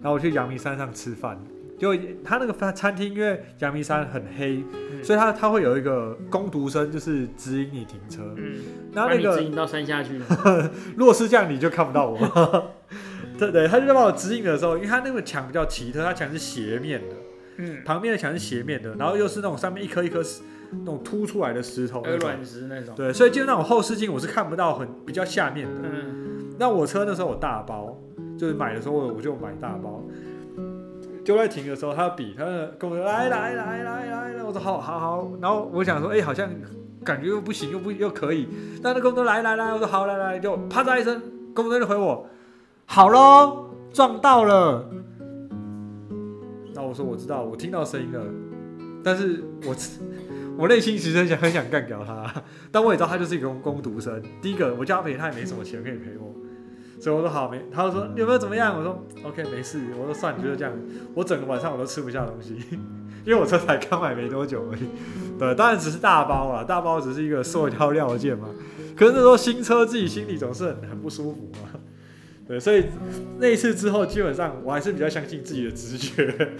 [0.00, 1.38] 然后我去阳明山上吃饭，
[1.78, 8.22] 就他那个饭餐厅，因为阳明山很黑，嗯所以他他会有一个工读生，就是指引你停车。
[8.36, 8.54] 嗯，
[8.94, 10.70] 然后那个指引到山下去了。
[10.96, 12.72] 如果是这样，你就看不到我。
[13.36, 17.16] 对 对，他就在帮我指引的时候，因为他那个墙比较奇特，他墙是斜面的，
[17.56, 20.40] 嗯，旁边的墙是斜面的，然后又是那种上面一颗一颗石
[20.80, 22.30] 那种凸出来的石头还有那种。
[22.30, 22.94] 软石那种。
[22.94, 25.80] 对，所以就那种后视镜我是看不到很比较下面的。
[25.82, 27.96] 嗯，那我车那时候我大包，
[28.38, 30.02] 就是买的时候我我就买大包，
[31.24, 32.44] 就在停的时候，他比他
[32.78, 36.50] 跟我说来来来来来来，我说好好好，然后我想说，哎、好像
[37.02, 38.48] 感觉又不行，又不又可以，
[38.82, 41.20] 但那工作来来来，我说好来来，就啪嚓一声，
[41.54, 42.26] 工作人员回我，
[42.86, 44.88] 好喽，撞到了。
[46.74, 48.20] 那我说我知道，我听到声音了，
[49.04, 49.74] 但是我
[50.56, 54.22] 我内心其实很想很想干掉他，但我也知道他就是一个工读生。
[54.40, 56.34] 第一个我叫他赔他也没什么钱可以赔我，
[57.00, 58.76] 所以我说好没，他就说有没有怎么样？
[58.78, 60.72] 我说 OK 没事，我说算你就这样，
[61.14, 62.56] 我整个晚上我都吃不下东西，
[63.24, 64.82] 因为我车才刚买没多久而已。
[65.38, 68.48] 对，当然只是大包啊，大包只是一个塑胶料件嘛。
[68.96, 71.80] 可是那时候新车自己心里总是很很不舒服嘛。
[72.46, 72.84] 对，所以
[73.38, 76.52] 那一次之后，基本上我还是比较相信自己的直觉。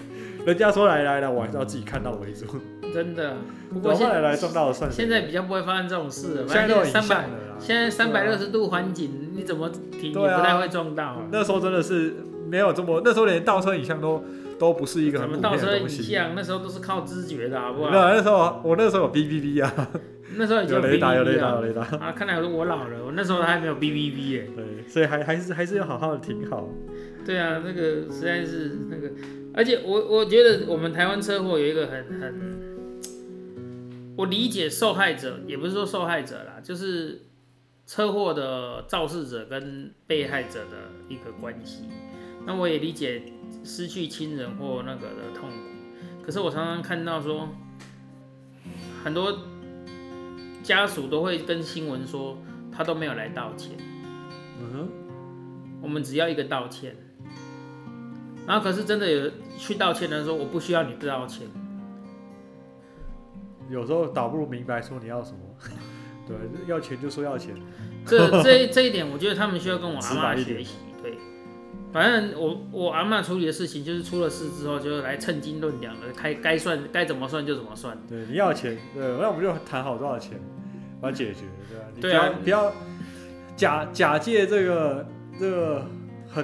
[0.46, 2.46] 人家说来来来，我还是要自己看到为主。
[2.92, 3.36] 真的。
[3.72, 6.46] 不我过现后来来撞到了算是现在比较不会发生这种事了。
[6.46, 7.56] 现在都三百，像了啦。
[7.58, 11.26] 现在三百六十度环景，你怎么停也不太会撞到啊。
[11.32, 12.14] 那时候真的是
[12.48, 14.22] 没有这么，那时候连倒车影像都
[14.58, 16.02] 都不是一个什很普遍么倒车影的东西。
[16.02, 17.90] 像，那时候都是靠知觉的，好不好？
[17.90, 19.72] 那那时候我那时候有 B B B 啊，
[20.36, 24.48] 那时候已经有雷达有雷达有雷达，啊，看来我老了，我那时候还没有 B B B 耶。
[24.54, 26.68] 对，所以还还是还是要好好的停好。
[27.26, 29.08] 对啊，那个实在是那个，
[29.56, 37.22] 而且我我觉得我们台湾车祸有一个很很，我理解受害者，也不是说受害者啦，就是
[37.86, 41.84] 车祸的肇事者跟被害者的一个关系。
[42.44, 43.22] 那我也理解
[43.62, 47.48] 失去亲人或那个的痛苦，可是我常常看到说，
[49.04, 49.38] 很多
[50.62, 52.36] 家属都会跟新闻说，
[52.72, 53.70] 他都没有来道歉。
[54.60, 54.88] 嗯哼
[55.80, 56.96] 我们只要一个道歉。
[58.46, 61.46] 然后可是真的有去道歉的人说我不需要你道歉，
[63.68, 65.38] 哼，有时候倒不如明白说你要什么。
[66.26, 66.34] 对，
[66.66, 67.54] 要钱就说要钱。
[68.06, 70.76] 这这这一点我觉得他们需要跟我阿妈学习。
[71.02, 71.18] 对，
[71.92, 77.94] 反正我我阿妈处理的事情就是出了事之后就来称斤论两的，该该算该怎么算就怎么算。
[78.08, 80.40] 对，你要钱，对，那我们就谈好多少钱，
[80.98, 81.84] 把它解决，对吧？
[81.94, 82.72] 你不对啊要不要
[83.54, 85.06] 假假借这个
[85.38, 85.86] 这个
[86.26, 86.42] 很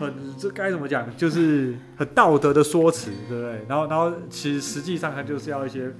[0.00, 3.64] 很这该怎么讲，就是很道德的说辞，对不对？
[3.68, 5.92] 然后然后其实实际上他就是要一些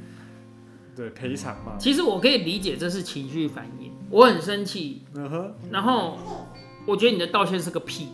[0.97, 1.77] 对赔偿嘛。
[1.79, 6.19] 其实我可以理解这是情绪反应，我很生气，嗯哼，然后
[6.87, 8.09] 我觉得你的道歉是个屁，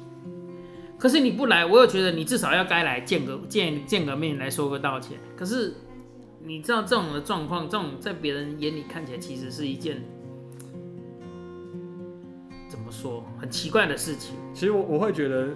[0.99, 5.17] 可是你不来，我又觉得你至少要该来见个见见个面来说个道歉。
[5.37, 5.75] 可是
[6.45, 10.03] 你知道这种的状况，这种在别人眼里看起来其实是一件
[12.69, 13.25] 怎么说？
[13.39, 14.35] 很奇怪的事情。
[14.53, 15.49] 其实我我会觉得，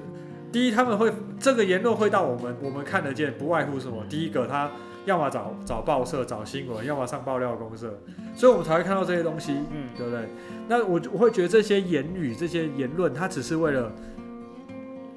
[0.53, 4.05] 第一他们会这个言论会到我们我们看得见，不外乎什么？
[4.09, 4.71] 第一个他
[5.07, 7.99] 要么找找报社找新闻，要么上爆料公社，
[8.35, 10.29] 所以我们才会看到这些东西，嗯，对不对？
[10.69, 13.93] 那我我会觉得这些言语这些言论，它只是为了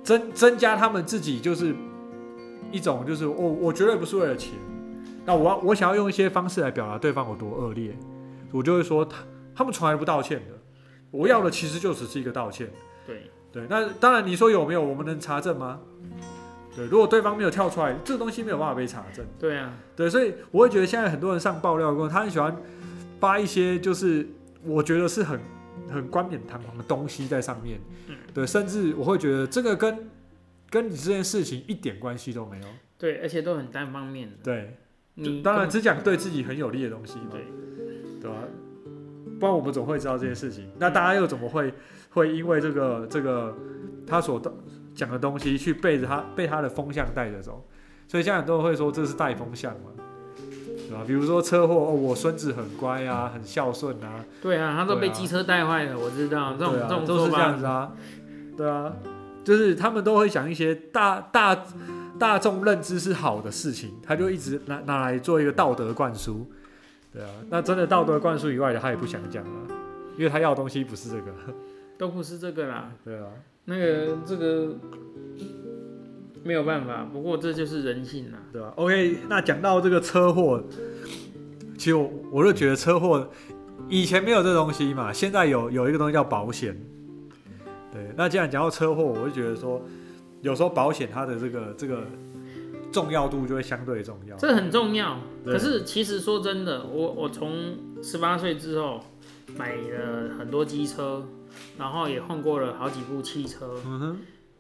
[0.04, 1.76] 增增加他们自己就是
[2.72, 4.54] 一种就是我我绝对不是为了钱，
[5.26, 7.96] 那我要我想要用一些方式来表达对方有多恶劣，
[8.52, 9.18] 我就会说他
[9.56, 10.58] 他们从来不道歉的，
[11.12, 12.70] 我要的其实就只是一个道歉。
[13.06, 15.80] 对，对，那当然你说有没有，我们能查证吗？
[16.76, 19.24] 对，如果对方没有跳出来，这个东西没有办法被查证。
[19.40, 22.58] 对啊，对，所以我会觉得现在很多人上爆料过，他很喜欢
[23.20, 24.28] 发一些就是
[24.66, 25.40] 我觉得是很
[25.88, 27.80] 很冠冕堂皇的东西在上面。
[28.08, 30.10] 嗯对，甚至我会觉得这个跟
[30.72, 32.66] 跟你这件事情一点关系都没有。
[32.98, 34.38] 对，而且都很单方面的。
[34.44, 34.76] 对，
[35.14, 37.46] 你当然只讲对自己很有利的东西嘛，对
[38.20, 38.38] 对吧、
[39.40, 40.72] 不然我们怎么会知道这件事情。
[40.80, 41.72] 那大家又怎么会
[42.14, 43.56] 会因为这个这个
[44.08, 44.42] 他所
[44.96, 47.66] 讲的东西去背着他被他的风向带着走？
[48.08, 49.90] 所以现在很多人会说这是带风向嘛，
[50.88, 51.04] 对吧？
[51.08, 57.92] 比如说车祸，哦，我孙子很乖啊，很孝顺啊，对啊，他都被机车带坏了，我知道这种啊这种都是这样子啊，
[58.56, 58.94] 对啊，
[59.44, 61.66] 就是他们都会讲一些大大
[62.20, 66.46] 大众认知是好的事情，他就一直拿拿来做一个道德灌输，
[67.12, 69.76] 对啊，那真的道德灌输以外的他也不想讲了，
[70.18, 71.32] 因为他要的东西不是这个，
[71.98, 72.92] 都不是这个啦。
[73.04, 73.28] 对啊，
[73.66, 74.76] 那个这个
[76.44, 78.40] 没有办法，不过这就是人性啦。
[78.52, 80.62] 对吧？OK，那讲到这个车祸，
[81.78, 83.30] 其实我我就觉得车祸
[83.88, 86.76] 以前没有这东西嘛，现在有有一个东西叫保险。
[87.92, 89.82] 对，那既然讲到车祸，我就觉得说，
[90.42, 92.04] 有时候保险它的这个这个
[92.92, 94.36] 重要度就会相对重要。
[94.38, 95.20] 这很重要。
[95.46, 99.00] 可是其实说真的，我我从十八岁之后
[99.58, 101.24] 买了很多机车，
[101.78, 103.74] 然后也换过了好几部汽车，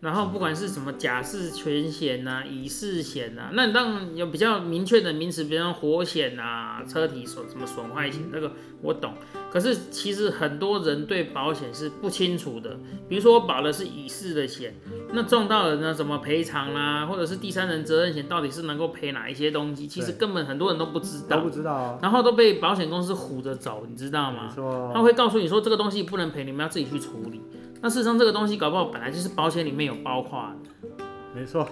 [0.04, 9.14] 然后不管是什么甲式全险呐、乙式险呐，那当然有比较明确的名词，比方火险呐、车体损什么损坏险，这个我懂。
[9.50, 14.76] 可是其实很多人对保险是不清楚的，比如说我保的是乙式的险，
[15.14, 24.52] 那撞到了呢怎么赔偿啦，或者是第三人责任险到底是能够赔哪一些东西，其实根本很多人都不知道都不，知道啊，然后都被保险公司唬着走，你知道没吗？
[24.54, 27.42] 错他会告诉你说这个东西不能赔，你们要自己去处理。
[27.84, 31.06] 那事实上这个东西搞不好本来就是保险里面有包括的。
[31.36, 31.68] 没错。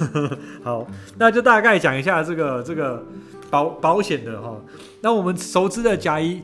[0.62, 0.86] 好，
[1.16, 3.02] 那就大概讲一下这个这个
[3.50, 4.60] 保保险的哈。
[5.00, 6.42] 那我们熟知的甲乙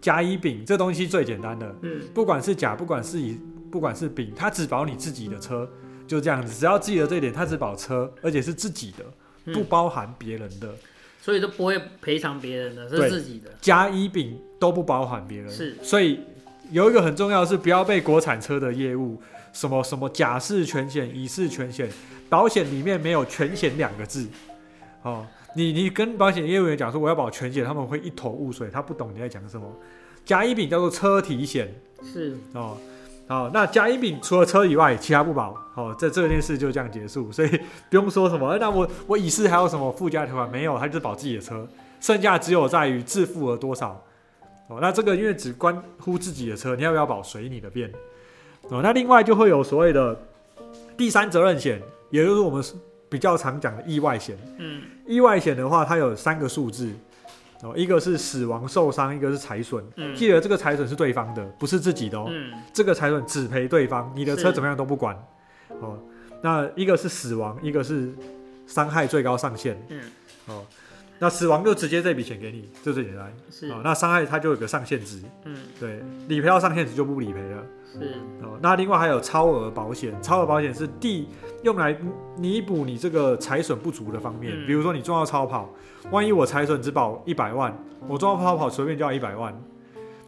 [0.00, 3.38] 甲乙丙这东西最简单的，嗯，不管是甲，不管是乙，
[3.70, 5.68] 不管是丙，它只保你自己的车，
[6.06, 6.58] 就这样子。
[6.58, 9.04] 只要记得这一点，它只保车，而且是自己的，
[9.44, 10.74] 嗯不包含别人的。
[11.24, 13.48] 所以都不会赔偿别人的，是自己的。
[13.60, 16.18] 甲乙丙都不包含别人，是，所以
[16.72, 21.88] 有一个很重要的是，不要被国产车的业务什么什么甲式全险、乙式全险，
[22.28, 24.26] 保险里面没有全险两个字。
[25.02, 29.64] 哦，你你跟保险业务员讲说我要保全险，他们会一头雾水，他不懂你在讲什么。
[30.24, 32.76] 甲乙丙叫做车体险是，哦。
[33.32, 35.56] 好，那甲乙丙除了车以外，其他不保。
[35.72, 37.48] 好、这这件事就这样结束，所以
[37.88, 38.46] 不用说什么。
[38.50, 40.78] 哎那我我乙式还有什么附加条款没有？
[40.78, 41.66] 他就是保自己的车，
[41.98, 43.98] 剩下只有在于自付额多少。
[44.68, 47.90] 哦，那这个因为只关乎自己的车，你要不要保随你的便。
[48.68, 50.14] 哦，那另外就会有所谓的
[50.94, 52.62] 第三责任险，也就是我们
[53.08, 54.36] 比较常讲的意外险。
[54.58, 56.92] 嗯，意外险的话，它有三个数字。
[57.62, 59.84] 哦，一个是死亡受伤，一个是财损。
[59.96, 62.26] 嗯记得这个财损是对方的，不是自己的哦。
[62.28, 65.16] 嗯，这个财损只赔对方，你的车怎么样都不管。
[65.80, 65.98] 哦，
[66.42, 68.12] 那一个是死亡，一个是
[68.66, 69.80] 伤害最高上限。
[69.88, 70.00] 嗯，
[70.46, 70.64] 哦，
[71.22, 73.32] 那死亡就直接这笔钱给你，就最简单。
[73.48, 77.64] 是，哦，那伤害它就有个上限值，嗯，对，理赔到上限值就不理赔了。
[77.92, 77.98] 是，
[78.42, 81.28] 哦，那另外还有超额保险，超额保险是第
[81.62, 81.96] 用来
[82.36, 85.72] 弥补你这个财损不足的方面，嗯比如说你撞到超跑，
[86.10, 87.72] 万一我财损只保一百万，
[88.08, 89.56] 我撞到超跑随便就要一百万，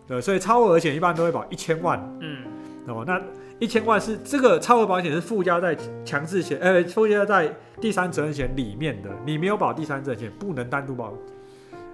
[0.06, 1.98] 对，所以超额险一般都会保一千万。
[2.20, 2.44] 嗯，
[2.86, 3.20] 哦，那
[3.60, 9.08] 一千万是这个超额保险是附加在强制险，呃，附加在第三责任险里面的。
[9.24, 11.14] 你没有保第三责任险，不能单独保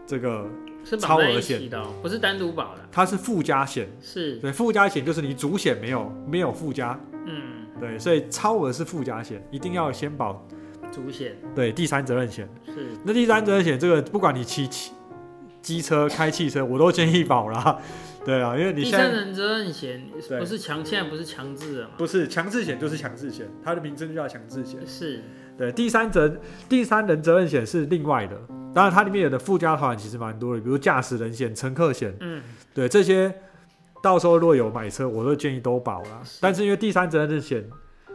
[0.06, 0.46] 这个，
[0.98, 2.80] 超额险起的哦，不是单独保的。
[2.90, 3.88] 它是附加险。
[4.00, 10.44] 是，对，附加险就是你主险没有没有附加，嗯，对，所以超额是附加险，一定要先保
[10.90, 12.48] 主险对第三责任险。
[12.66, 14.92] 是，那第三责任险这个，不管你骑骑
[15.60, 17.78] 机车、开汽车，我都建议保啦。
[18.24, 21.90] 对啊，因为你第现在三人责任险对不是强，现在不是强制的嘛？
[21.96, 24.78] 不是强制险就是强制险，它的名称就叫强制险。
[24.86, 25.22] 是，
[25.56, 26.30] 对，第三责
[26.68, 28.38] 第三人责任险是另外的，
[28.74, 32.42] 当然它里面有的附加条款其实蛮多的，比如驾驶人险、乘客险，嗯，
[32.74, 33.34] 对对这些，
[34.02, 36.20] 到时候如果有买车，我都建议都保啦。
[36.40, 37.64] 但是因为第三责任险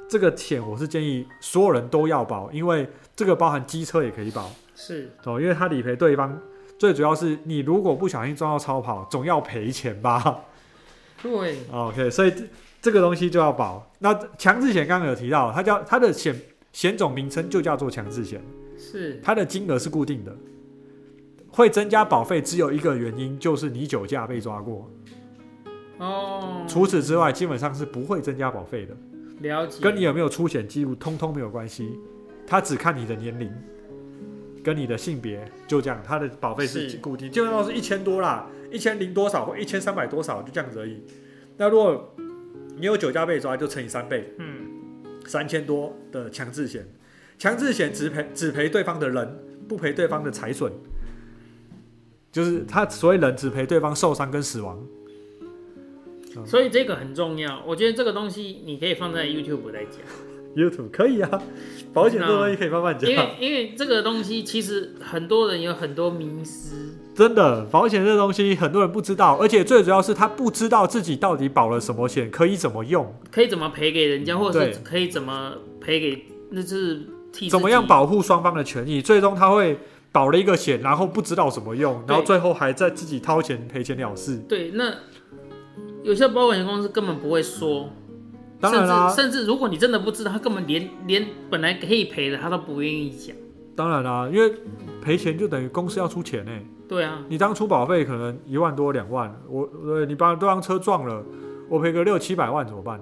[0.08, 6.40] 这个险，我是建议所有人都要保，因为这个包含机车也可以保是哦，因为它理赔对方
[6.78, 10.44] 最主要是你如果不小心撞到超跑，总要赔钱吧。
[11.22, 12.44] 对，OK，所以这
[12.82, 13.90] 这个东西就要保。
[14.00, 16.36] 那强制险刚刚有提到，它叫它的险
[16.72, 18.42] 险种名称就叫做强制险，
[18.78, 20.36] 是它的金额是固定的，
[21.50, 24.92] 会增加保费只有一个原因，就是你酒驾被抓过。
[25.98, 28.96] 哦，除此之外，基本上是不会增加保费的，
[29.40, 31.98] 了解，跟你有没有出险记录通通没有关系，
[32.46, 33.50] 它只看你的年龄。
[34.66, 41.04] 跟你的性别就这样，它的保费是是固定，基本上是一千多啦，一千零多少或一千三百多少，就这样子而已。
[41.58, 42.16] 那如果
[42.80, 44.66] 你有酒驾被抓，就乘以三倍，嗯，
[45.28, 46.88] 三千多的强制险，
[47.38, 49.38] 强制险只赔只赔对方的人，
[49.70, 50.74] 不赔对方的财损，
[52.32, 54.84] 就是他所谓人只赔对方受伤跟死亡。
[56.46, 57.64] 所以这个很重要。
[57.66, 60.02] 我觉得这个东西你可以放在 YouTube 来讲，
[60.56, 61.42] YouTube 可以啊，
[61.94, 63.18] 保险这个东西可以慢慢讲因。
[63.18, 77.02] 为因为这个东西其实很多人有很多迷思，真的，保险这东西很多人不知道，而且最主要是他不知道自己到底保了什么险，可以怎么用，可以怎么赔给人家，或者是可以怎么赔给，那是
[77.34, 79.02] 替怎么样保护双方的权益。
[79.02, 79.78] 最终他会
[80.12, 84.38] 保了一个险，然后不知道怎么用，然后最后还在自己掏钱赔钱了事。
[84.48, 84.94] 对，那
[86.04, 87.90] 有些保险公司根本不会说，
[88.60, 93.36] 当然啦、甚至甚至如果你真的不知道，他根本连连本来可以赔的他都不愿意讲。
[93.76, 94.54] 当然啦、因为
[95.02, 96.52] 赔钱就等于公司要出钱呢、
[96.88, 101.24] 对啊，你当初保费可能一万多两万，我呃你把对方车撞了，
[101.70, 103.02] 我赔个六七百万怎么办？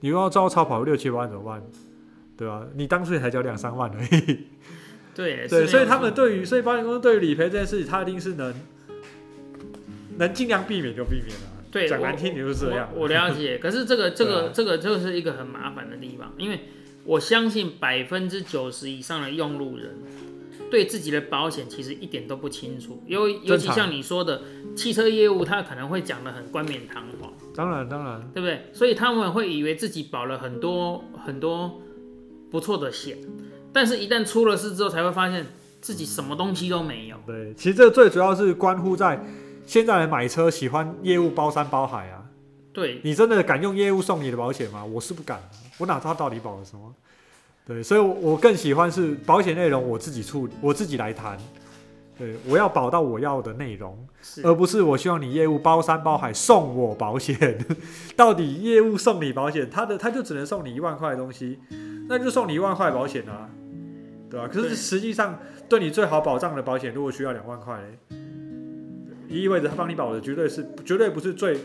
[0.00, 1.62] 你又要照超跑六七百万怎么办？
[2.36, 4.46] 对吧、你当初也才交两三万而已。
[5.14, 8.52] 对对，所以他们对于所以保险公司对于理赔这件事情，他一定是能
[10.18, 11.51] 能尽量避免就避免了。
[11.72, 12.88] 对我讲难听点就是这样。
[12.94, 16.60] 我我了解，可是这个这 对个、啊这个就是一个很麻烦的地方，因为
[17.04, 19.96] 我相信百分之九十以上的用路人
[20.70, 24.42] 对自己的保险其实一点都不清楚，尤尤其像你说的
[24.76, 28.70] 汽车业务，他可能会讲的很冠冕堂皇，当然当然，对不对？
[28.72, 31.80] 所以他们会以为自己保了很多很多
[32.50, 33.18] 不错的险，
[33.72, 35.46] 但是一旦出了事之后，才会发现
[35.80, 37.16] 自己什么东西都没有。
[37.26, 39.22] 对，其实这最主要是关乎在
[39.66, 42.24] 现在人买车喜欢业务包山包海啊。
[42.72, 44.84] 对，你真的敢用业务送你的保险吗？
[44.84, 45.40] 我是不敢，
[45.78, 46.94] 我哪知道到底保了什么？
[47.66, 51.38] 对，所以我，我更喜欢是保险内容我自己处理，我自己来谈。
[52.18, 53.96] 对，我要保到我要的内容，
[54.42, 57.58] 而不是我希望你业务包山包海送我保险。
[58.16, 61.58] 到底业务送你保险，他的他就只能送你一万块的东西，
[62.08, 63.48] 那就送你一万块保险啊，
[64.30, 68.16] 对吧、可是实际上对你最好保障的保险，如果需要两万块嘞，
[69.40, 71.56] 意味着他帮你保的绝对是绝对不是最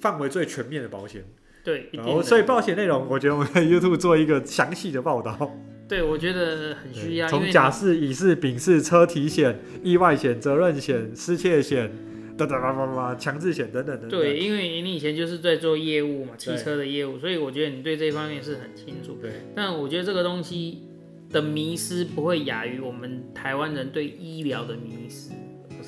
[0.00, 1.24] 范围最全面的保险。
[1.64, 5.56] 对，然后所以保险内容，我觉得我们在 YouTube 做一个详细的报道。
[5.88, 11.92] 对我觉得很需要，从甲式、乙式、丙式、车体险、意外险、责任险、失窃险，
[12.36, 14.18] 哒哒哒哒哒，强制险等等等等。
[14.18, 19.18] 对，因为你以前就是在做业务嘛，汽对车的业务，所以我觉得你对这方面是很清楚。
[19.20, 20.82] 对但我觉得这个东西
[21.30, 25.30] 的迷失不会亚于我们台湾人对医疗的迷失、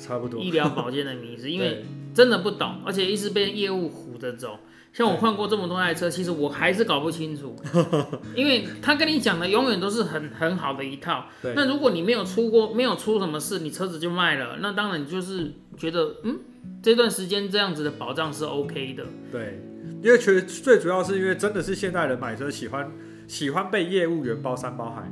[0.05, 0.39] 差不多。
[0.39, 4.59] 医疗保健的迷失，因为真的不懂，而且一直被业务唬着走。
[4.93, 7.53] 像我换过这么多台车，其实我还是搞不清楚，
[8.33, 11.25] 因为他跟你讲的永远都是很很好的一套。
[11.41, 16.39] 对那如果你没有出过，没有出什么事，你车子就卖了，那当然你就是觉得，嗯，
[16.81, 19.03] 这段时间这样子的保障是 OK 的。
[19.29, 19.61] 对，
[20.01, 22.89] 因为其实最主要是因为真的是现代人买车喜欢
[23.27, 25.11] 喜欢被业务员包山包海，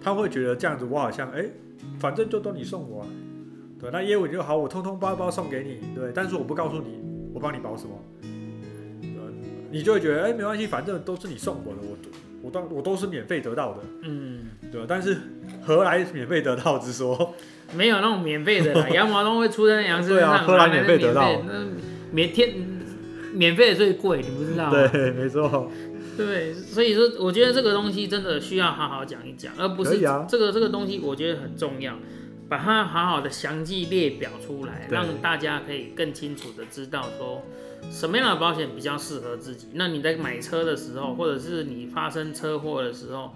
[0.00, 1.44] 他会觉得这样子我好像哎、
[1.98, 3.08] 反正就都你送我、啊，
[3.84, 7.02] 对，那业务员就好，我通通包一包送给你，对，但是我不告诉你
[7.34, 7.90] 我帮你保什么，
[8.22, 9.30] 呃，
[9.70, 11.94] 你就会觉得哎、没关系，反正都是你送我的，我
[12.40, 14.80] 我当我都是免费得到的，嗯，对？
[14.88, 15.18] 但是
[15.62, 17.34] 何来免费得到之说？
[17.76, 21.64] 没有那种免费的啦， 羊毛都会出在羊身对啊上，荷兰哪来免费得到免费那
[22.10, 22.54] 免天
[23.34, 24.70] 免费的最贵，你不知道？
[24.70, 25.70] 对，没错，
[26.16, 31.94] 对，所以说我觉得这个东西真的需要好好讲一讲，而不是、这个这个东西，我觉得很重要，
[32.48, 37.42] 把它好好的详细列表出来，让大家可以更清楚的知道说
[37.90, 39.68] 什么样的保险比较适合自己。
[39.74, 43.34] 那你在买车的时候，或者是你发生车祸的时候，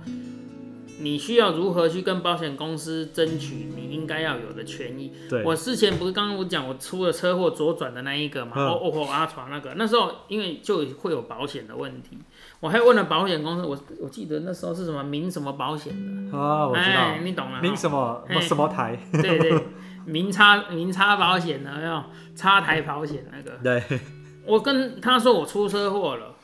[1.01, 5.13] 你需要如何去跟保险公司争取你应该要有的权益？
[5.29, 8.67] 对，我之前不是刚刚我讲我出了车祸左转的那一个嘛，嗯。
[8.67, 12.19] 哦哦阿床那个，那时候因为就会有保险的问题，
[12.61, 15.93] 我还问了保险公司，我我记得那时候是什么民什么保险
[16.31, 17.01] 的，啊，我知道。
[17.01, 18.41] 哎，，你懂了哈，名什么哎。
[18.41, 19.67] 什么台，对对，
[20.05, 22.03] 明差明差保险的，有没有？
[22.35, 24.01] 插台保险那个，对，
[24.47, 26.35] 我跟他说我出车祸了，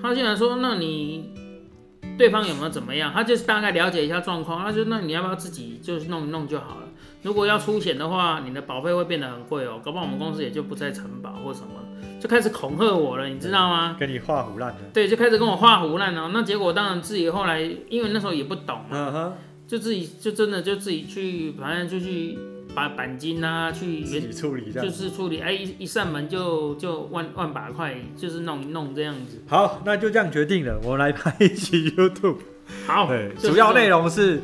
[0.00, 1.34] 他竟然说那你
[2.18, 3.12] 对方有没有怎么样？
[3.14, 6.88] 他就是大概了解一下状况，他就那你要不要自己就是弄一弄就好了？
[7.22, 13.96] 如果要出险的话，你的保费会变得很贵哦，搞不好我们公司也就不再承保或什么，就开始恐吓我了，你知道吗？
[13.98, 14.82] 跟你画胡烂的。
[14.92, 16.30] 对，就开始跟我画胡烂了。
[16.32, 19.34] 那结果当然自己后来，因为那时候也不懂嘛，
[19.66, 22.38] 就自己就真的就自己去，反正就去
[22.78, 24.90] 把钣金啊，去原自己处理这就。
[24.90, 29.42] 是处理，哎，一一扇门就就万万把块，就是弄一弄这样子。
[29.48, 32.36] 好，那就这样决定了，我们来拍一期 YouTube。
[32.86, 34.40] 好，对，就是主要内容是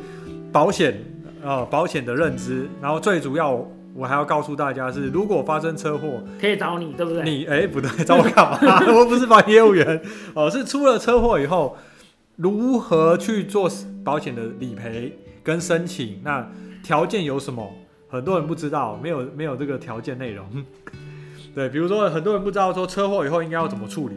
[0.51, 0.99] 保险，
[1.43, 7.23] 呃，保险的认知，然后最主要我还要告诉大家是，如果发生车祸，可以找你，对不对？
[7.23, 8.57] 你哎、不对，找我干嘛？
[8.93, 10.01] 我不是保险业务员
[10.33, 11.77] 哦，是出了车祸以后，
[12.37, 13.69] 如何去做
[14.03, 16.19] 保险的理赔跟申请？
[16.23, 16.49] 那
[16.83, 17.71] 条件有什么？
[18.15, 20.47] 很多人不知道，没有没有这个条件内容。
[21.53, 24.15] 对，比如说很多人不知道说车祸以后应该要怎么处理。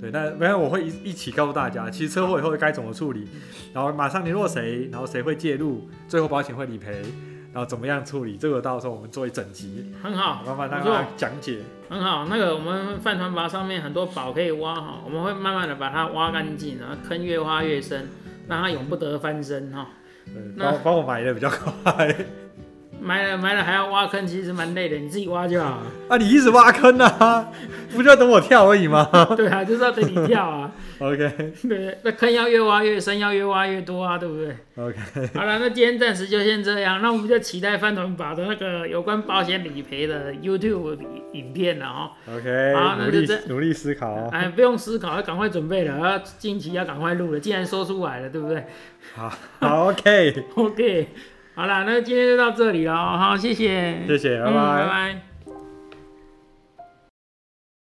[0.00, 3.26] 对，那没有我会一一起告诉大家，其实车祸以后该怎么处理，
[3.74, 7.02] 然后马上联络谁，然后谁会介入，最后保险会理赔，
[7.52, 11.58] 然后怎么样处理，这个到时候我们做一整集，很好，慢慢让不错大家讲解。
[11.88, 12.26] 很好。
[12.30, 18.08] 那个我们饭团拔上面很多宝可以挖哈，我们会慢慢的把它挖干净，然后坑越挖越深，
[18.46, 19.88] 让它永不得翻身哈。
[20.26, 22.14] 对，帮帮我买的比较快。
[23.00, 25.82] 埋了埋了还要挖坑，其实蛮累的，你自己挖就好了。
[26.08, 27.48] 啊，你一直挖坑啊，
[27.94, 30.70] 不就要等我跳而已吗 对啊，就是要等你跳啊。
[30.98, 34.98] OK 对，那坑要越挖越深，要越挖越多啊，对不对？OK，
[35.32, 40.98] 好了，那今天暂时就先这样，那我们就期待饭团把的那个有关保险理赔的 YouTube
[41.34, 42.10] 影片了哦。
[42.28, 44.28] OK，努力好那就这努力思考哦。
[44.32, 47.38] 哎，不用思考，要赶快准备了，要近期要赶快录了。
[47.38, 48.64] 既然说出来了，对不对
[49.14, 51.08] 好，好 OK，？OK，
[51.58, 54.86] 好啦，那今天就到这里了哦，好，谢谢，谢谢，拜嗯拜拜。
[54.86, 55.27] 拜。